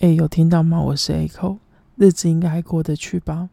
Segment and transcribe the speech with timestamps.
[0.00, 0.80] 哎，有听到吗？
[0.80, 1.58] 我是 Echo，
[1.96, 3.48] 日子应该还过得去吧？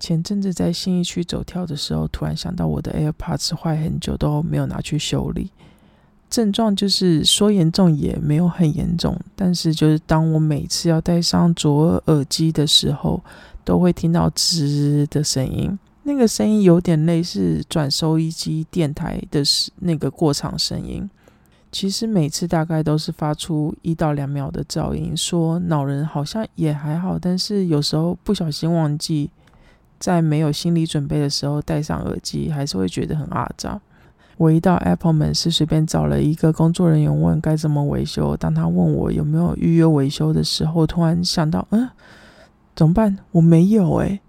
[0.00, 5.50] 前阵子在新一区走跳的时候，突然想到我的 AirPods 坏很久都没有拿去修理。
[6.30, 13.22] 症状就是说严重也没有很严重，但是就是当我每次要戴上左耳机的时候，
[13.62, 15.78] 都会听到吱的声音。
[16.04, 19.42] 那个声音有点类似转收音机电台的
[19.80, 21.10] 那个过场声音。
[21.70, 29.30] 其实每次大概都是发出一到两秒的噪音，说恼人好像也还好，但是有时候不小心忘记，
[29.98, 33.78] 在没有心理准备的时候戴上耳机，还是会觉得很阿杂。
[34.38, 38.36] 我一到 Apple 门市，随便找了一个工作人员问该怎么维修。
[38.36, 41.90] 当他问我有没有预约维修的时候，突然想到，嗯，
[42.74, 43.18] 怎么办？
[43.32, 44.20] 我没有诶。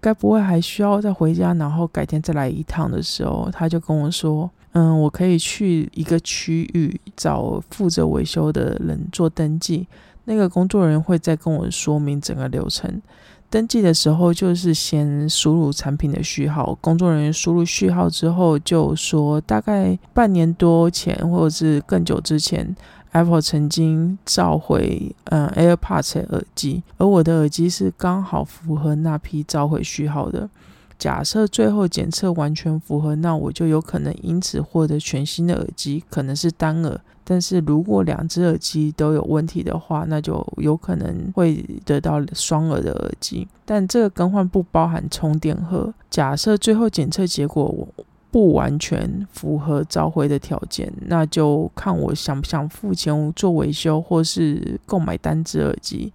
[0.00, 4.50] 该不会还需要再回家，然后改天再来一趟的时候，他就跟我说。
[4.74, 9.86] 嗯，我可以去一个区域找负责维修的人做登记，
[10.24, 13.00] 那个工作人员会再跟我说明整个流程。
[13.48, 22.74] 登记的时候就是先输入产品的序号，工作人员输入序号之后就说，大概半年多前或者是更久之前
[23.12, 30.50] ，Apple 曾经召回嗯 AirPods 耳机，而我的耳机是刚好符合那批召回序号的。
[30.98, 37.00] 假设最后检测完全符合，那我就有可能因此获得全新的耳机，可能是单耳。
[37.26, 43.48] 但是如果两只耳机都有问题的话，那就有可能会得到双耳的耳机。
[43.64, 45.92] 但这个更换不包含充电盒。
[46.10, 47.88] 假设最后检测结果
[48.30, 56.12] 不完全符合召回的条件，那就看我想不想付钱做维修，或是购买单只耳机。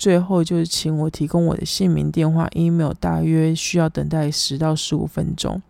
[0.00, 5.60] 最后就是请我提供我的姓名、电话、email，大约需要等待十到十五分钟。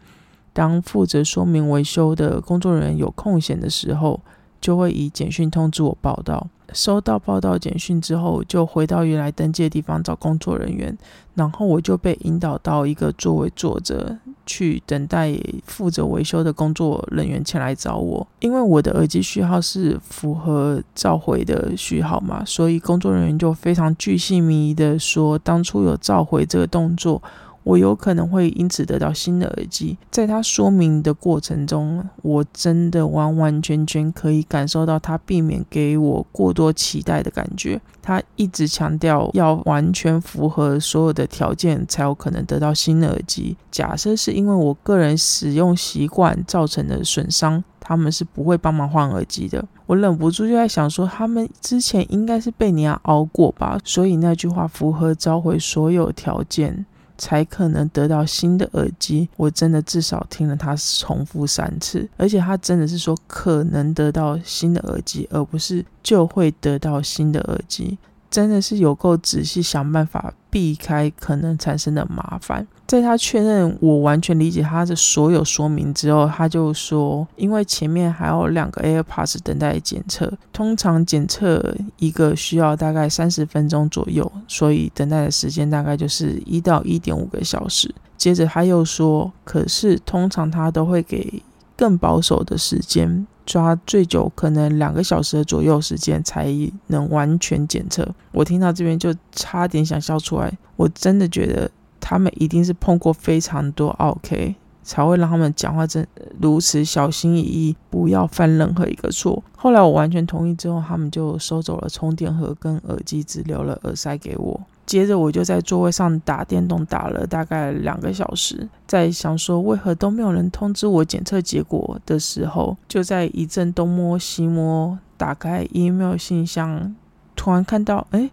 [0.52, 4.20] 当负责说明维修的工作人员有空闲的时候，
[4.60, 6.46] 就会以简讯通知我报到。
[6.72, 10.96] 收到报道简讯之后，就回到原来登记的地方找工作人员，
[11.34, 14.16] 然后我就被引导到一个座位坐着，
[14.50, 15.32] 去等待
[15.64, 18.26] 负责维修的工作人员前来找我。
[18.40, 27.22] 因为我的耳机序号是符合召回的序号嘛，所以工作人员就非常具细迷的说，当初有召回这个动作。
[27.70, 29.96] 我有可能会因此得到新的耳机。
[30.10, 37.80] 在他说明的过程中，我真的完完全全可以感受到他避免给我过多期待的感觉。
[38.02, 43.56] 他一直强调要完全符合所有的条件才有可能得到新的耳机。
[43.70, 49.64] 假设是因为我个人使用习惯造成的损伤，他们是不会帮忙换耳机的。
[49.86, 53.78] 我忍不住就在想说，他们之前应该是被你熬过吧？
[53.84, 56.84] 所以那句话符合召回所有条件。
[57.20, 59.28] 才可能得到新的耳机。
[59.36, 67.98] 我真的至少听了他重复三次，而且他真的是说可能得到新的耳机，而不是就会得到新的耳机。
[68.30, 72.66] 真的是有够仔细想办法避开可能产生的麻烦。
[72.86, 87.94] 在他确认我完全理解他的所有说明之后，他就说，因为前面还有两个 AirPods 等待检测，通常检测一个需要大概三十分钟左右，所以等待的时间大概就是一到一点五个小时。
[88.16, 91.40] 接着他又说，可是通常他都会给
[91.80, 93.26] 更保守的时间。
[93.46, 96.46] 抓最久可能两个小时左右时间才
[96.88, 98.06] 能完全检测。
[98.32, 100.56] 我听到这边就差点想笑出来。
[100.76, 101.68] 我真的觉得
[101.98, 104.54] 他们一定是碰过非常多 OK，
[104.84, 106.06] 才会让他们讲话真
[106.40, 109.42] 如此小心翼翼，不要犯任何一个错。
[109.56, 114.60] 后来我完全同意之后，他们就收走了充电盒跟耳机，只留了耳塞给我。
[114.90, 126.92] 接着我就在座位上打电动，打了大概两个小时，在想说为何都没有人通知我检测结果的时候，就在一阵东摸西摸，打开 email 信箱，
[127.36, 128.28] 突然看到，哎。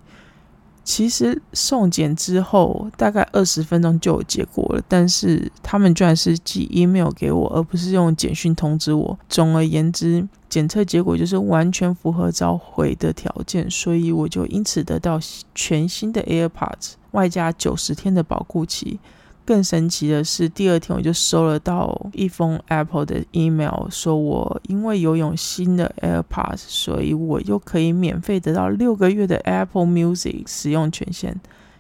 [0.83, 9.19] 其实送检之后大概二十分钟就有结果了，但是他们居然是寄 email 给我，而不是用简讯通知我。
[9.27, 15.19] 总而言之，检测结果就是完全符合召回的条件，所以我就因此得到
[15.53, 18.99] 全新的 AirPods，外加九十天的保护期。
[19.45, 31.33] 更神奇的是，第二天我就收了到一封 Apple 的 email，说我因为拥有新的 AirPods，所以我又可以免费得到六个月的 Apple Music 使用权限，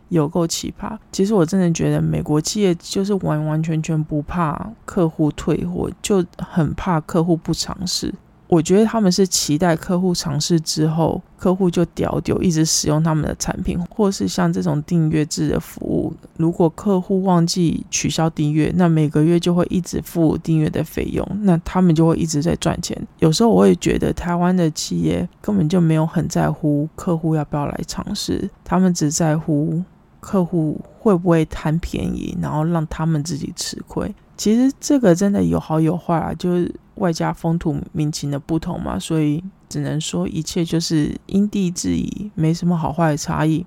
[0.07, 0.97] 有够奇葩。
[1.11, 8.13] 其实我真的觉得美国企业就是完完全全不怕客户退货，就很怕客户不尝试。
[8.47, 22.97] 我觉得他们是期待客户尝试之后，客户就屌屌一直使用他们的产品，或是像这种订阅制的服务，如果客户忘记取消订阅，那每个月就会一直付订阅的费用，那他们就会一直在赚钱。
[23.19, 29.83] 有时候我也觉得台湾的企业根本就没有很在乎客户要不要来尝试，他们只在乎
[30.19, 34.13] 客户会不会贪便宜，然后让他们自己吃亏。
[34.37, 43.65] 其实这个真的有好有坏啊，就是外加风土民情的不同嘛，所以只能说一切就是因地制宜，没什么好坏的差异。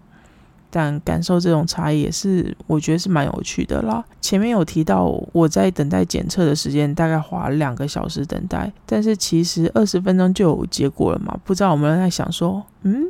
[0.72, 4.04] 但感受这种差异也是我觉得是蛮有趣的啦。
[4.20, 11.36] 前面有提到我在等待检测的时间大概花了两个小时等待，但是其实二十分钟就有结果了嘛。
[11.44, 13.06] 不知道我们在想说，嗯，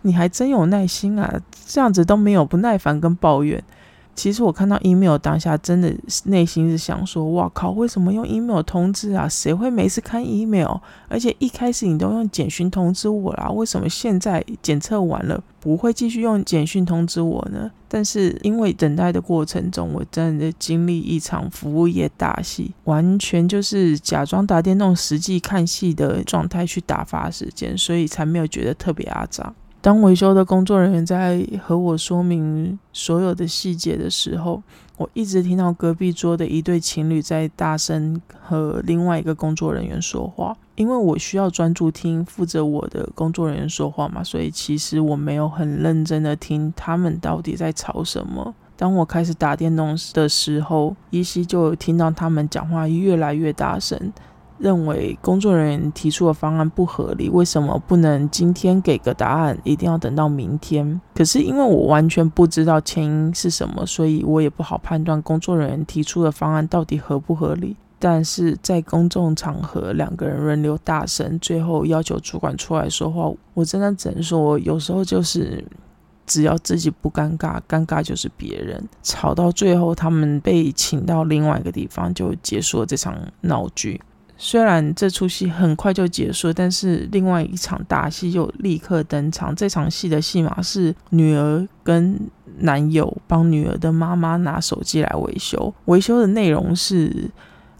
[0.00, 1.30] 你还真有耐心啊，
[1.66, 3.62] 这样子都没有不耐烦跟抱怨。
[4.20, 5.90] 其实我看到 email 当下，真的
[6.24, 9.26] 内心是想说：哇靠，为什么用 email 通知啊？
[9.26, 10.76] 谁会每次看 email？
[11.08, 17.70] 而且一开始你都用简讯通知我啦，为什么现在检测完了不会继续用简讯通知我呢？
[17.88, 29.54] 但是因为等待的过程中，我真的经历一场服务业大戏，完全就是假装打电动，实际看戏的状态去打发时间，所以才没有觉得特别阿杂。
[29.82, 34.62] 当维修的工作人员在和我说明所有的细节的时候，
[34.98, 40.54] 我一直听到隔壁桌的一对情侣在大声和另外一个工作人员说话。
[40.74, 48.54] 因为我需要专注听负责我的工作人员说话嘛，所以其实我没有很认真的听他们到底在吵什么。
[48.76, 54.12] 当我开始打电动的时候，依稀就听到他们讲话越来越大声。
[54.60, 61.00] 认为工作人员提出的方案不合理，为什么不能今天给个答案，一定要等到明天？
[61.14, 67.76] 可是因为我完全不知道前因是什么，所以我也不好判断工作人员提出的方案到底合不合理。
[68.02, 75.62] 但是在公众场合，两个人轮流大声，最后要求主管出来说话，我真的只能说，有时候就是
[76.26, 78.82] 只要自己不尴尬，尴尬就是别人。
[79.02, 84.00] 吵到最后，他们被请到另外一个地方，就结束了这场闹剧。
[84.42, 89.54] 虽然这出戏很快就结束，但是另外一场大戏又立刻登场。
[89.54, 92.18] 这场戏的戏码是女儿跟
[92.60, 97.30] 男友帮女儿的妈妈拿手机来维修，维修的内容是，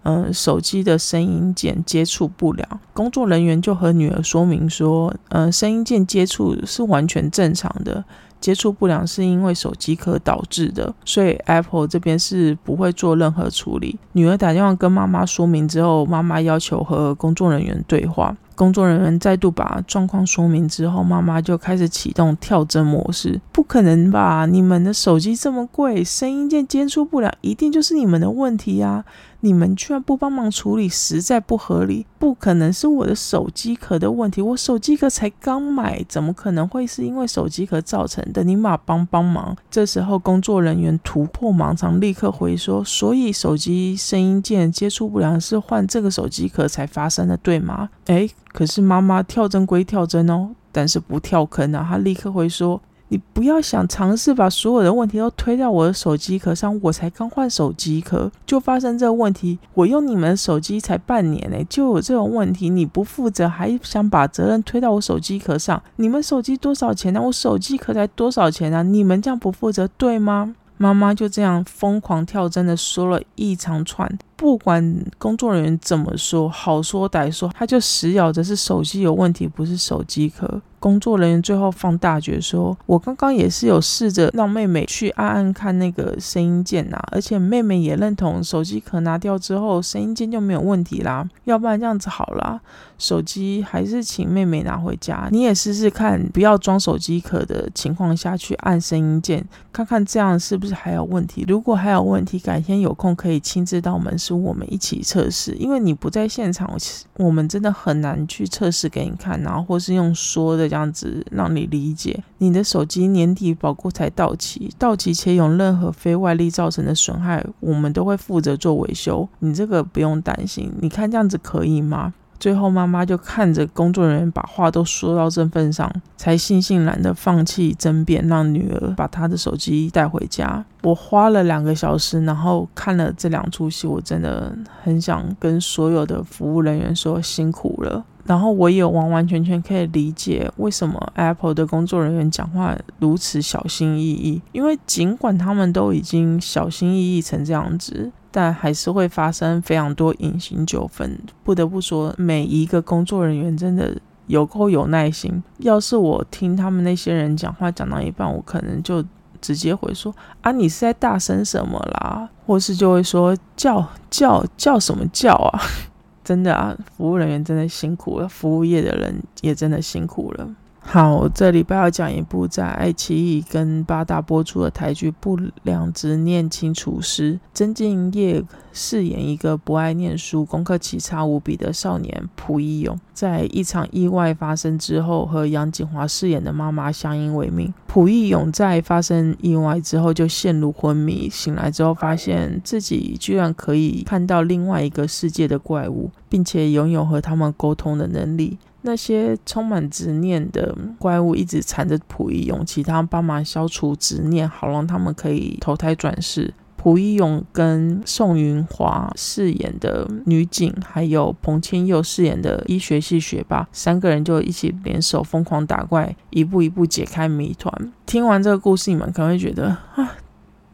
[0.03, 2.81] 嗯，手机的声音键接触不良。
[2.93, 8.05] 工作人员就和女儿说明说，嗯，声音键接触是完全正常的。
[8.41, 13.99] 接触不良是因为手机壳导致的，所以 Apple 这边是不会做任何处理。
[14.13, 18.37] 女儿打电话跟妈妈说明之后，妈妈要求和工作人员对话。
[18.61, 23.41] 工作人员再度把状况说明之后，妈妈就开始启动跳针模式。
[23.53, 24.45] 不可能吧？
[24.45, 29.03] 你们的手机这么贵，声音键接触不了，一定就是你们的问题呀！
[29.43, 32.05] 你们居然不帮忙处理，实在不合理。
[32.19, 38.45] 不可能是我的手机壳的问题，我手机壳才刚买，怎么可能会是因为手机壳造成的？
[38.45, 39.57] 你马帮帮忙！
[39.71, 47.89] 这时候工作人员突破盲肠，立刻回说：所以手机声音键接触不良是换这个手机壳才发生的，对吗？
[48.09, 51.87] 诶，可是妈妈跳针归跳针哦，但是不跳坑啊！
[51.89, 59.59] 她立刻会说：“你不要想尝试把所有的问题都推到我的手机壳上，我才刚换手机壳就发生这个问题。
[59.75, 65.83] 我用你们手机才半年呢，就有这种问题，你不负责还想把责任推到我手机壳上？
[65.97, 67.21] 你们手机多少钱呢？
[67.21, 68.83] 我手机壳才多少钱啊？
[68.83, 74.11] 你们这样不负责对吗？”妈妈就这样疯狂跳针的说了一长串。
[74.35, 80.63] 不管工作人员怎么说，好说歹说，她就死咬着是手机有问题，不是手机壳。
[80.81, 91.29] 工作人员最后放大绝说：“我刚刚也是有试着让妹妹去按按看那个声音键呐，而且妹妹也认同手机壳拿掉之后，声音键就没有问题啦。
[91.45, 92.59] 要不然这样子好啦，
[92.97, 101.45] 手机还是请妹妹拿回家，你也试试看，不要装手机壳的情况下去按声音键，看看这样是不是还有问题。
[101.47, 106.73] 如果还有问题，改天有空可以亲自到门市。”我们一起测试，因为你不在现场，
[107.17, 112.23] 我们真的很难去测试给你看，然后或是用说的这样子让你理解。
[112.39, 120.73] 你的手机年底保固才到期，到期且有任何非外力造成的损害，我们都会负责做维修，你这个不用担心。
[120.81, 122.15] 你看这样子可以吗？
[122.39, 130.65] 最后，妈妈就看着工作人员把话都说到这份上，才悻悻然的放弃争辩，让女儿把她的手机带回家。
[130.83, 138.03] 我花了两个小时，然后看了这两出戏，我真的很想跟所有的服务人员说辛苦了。
[138.31, 151.19] 然后我也完完全全可以理解为什么 Apple 的工作人员讲话如此小心翼翼，因为尽管他们都已经小心翼翼成这样子，但还是会发生非常多隐形纠纷。
[151.43, 155.43] 不得不说，每一个工作人员真的有够有耐心。
[155.59, 159.05] 要是我听他们那些人讲话讲到一半，我可能就
[159.41, 165.61] 直接回说：“啊，你是在大声什么啦？”或是就会说：“叫叫叫什么叫啊？”
[166.31, 170.49] 真的啊，服务人员真的辛苦了，服务业的人也真的辛苦了。
[170.83, 187.73] 好，这礼拜要讲一部在爱奇艺跟八大播出的台剧《不良执念清除师》，曾敬业饰演一个不爱念书、功课奇差无比的少年蒲一勇，在一场意外发生之后，和杨锦华饰演的妈妈相依为命。
[187.87, 198.59] 蒲一勇在发生意外之后就陷入昏迷，醒来之后发现自己居然可以看到另外一个世界的怪物，并且拥有和他们沟通的能力。
[198.83, 206.55] 那些充满执念的怪物一直缠着溥仪勇，其他帮忙消除执念，好让他们可以投胎转世。
[206.83, 217.93] 溥仪勇跟宋云华饰演的女警，还有彭千佑饰演的医学系学霸，三个人就一起联手疯狂打怪，一步一步解开谜团。
[218.07, 220.17] 听完这个故事，你们可能会觉得啊，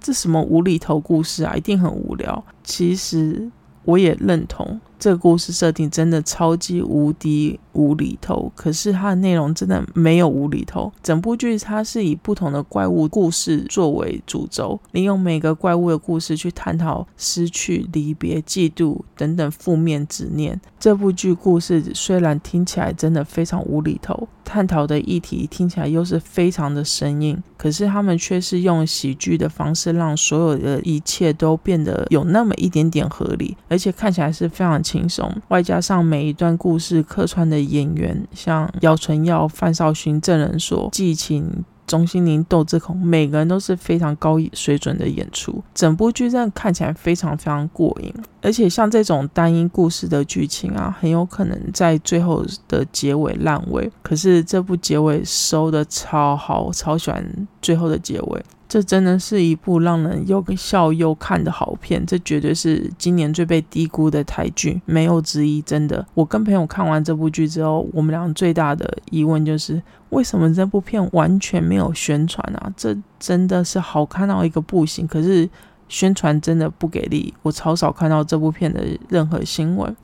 [0.01, 2.45] 这什么无厘头故事啊，一定很无聊。
[2.63, 3.51] 其实
[3.83, 4.81] 我也认同。
[4.99, 10.93] 这个故事设定真的超级无敌无厘头，可是它的内容真的没有无厘头。
[11.03, 20.61] 整部剧它是以不同的怪物故事作为主轴，利用每个怪物的故事去探讨失去、离别、嫉妒等等负面执念。
[20.81, 34.77] 这部剧故事虽然听起来真的非常无厘头，探讨的议题听起来又是非常的生硬，可是他们却是用喜剧的方式，让所有的一切都变得有那么一点点合理，而且看起来是非常。
[34.87, 45.63] 轻松，外加上每一段故事客串的演员，像姚纯耀、范少勋、郑人所、季晴、钟欣凌、窦智孔，每个人都是非常高水准的演出。
[45.75, 48.13] 整部剧真的看起来非常非常过瘾，
[48.43, 53.91] 而且像这种单一故事的剧情啊，很有可能在最后的结尾烂尾。
[54.03, 57.25] 可是这部结尾收的超好，超喜欢
[57.63, 58.45] 最后的结尾。
[58.69, 65.63] 这真的是一部让人又笑又看的好片，这绝对是今年最被低估的台剧，没有之一。
[65.63, 69.81] 真的，我跟朋友看完这部剧之后，我们俩最大的疑问就是，
[70.11, 72.73] 为什么这部片完全没有宣传啊？
[72.77, 75.49] 这真的是好看到一个不行，可是
[75.89, 79.97] 宣传真的不给力，我超少看到这部片的任何新闻。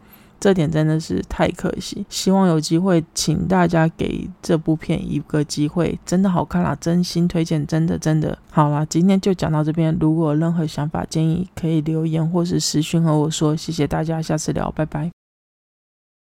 [0.42, 15.21] 这点真的是太可惜，希望有机会请大家给这部片一个机会，真的好看啦，真心推荐，真的真的好啦，今天就讲到这边，如果有任何想法建议，可以留言或是私讯和我说，谢谢大家，下次聊，拜拜。